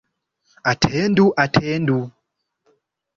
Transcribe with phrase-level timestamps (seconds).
[0.71, 1.97] Atendu, atendu!